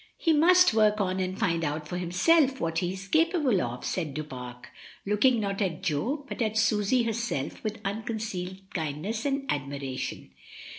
"He 0.17 0.33
must 0.33 0.73
work 0.73 0.99
on 0.99 1.19
and 1.19 1.37
find 1.37 1.63
out 1.63 1.87
for 1.87 1.99
himself 1.99 2.59
what 2.59 2.79
he 2.79 2.91
is 2.93 3.07
capable 3.07 3.61
of," 3.61 3.85
said 3.85 4.15
Du 4.15 4.23
Pare, 4.23 4.55
looking 5.05 5.39
not 5.39 5.61
at 5.61 5.83
Jo 5.83 6.25
but 6.27 6.41
at 6.41 6.57
Susy 6.57 7.03
herself 7.03 7.63
with 7.63 7.79
unconcealed 7.85 8.61
kindness 8.73 9.27
and 9.27 9.45
admiration. 9.47 10.31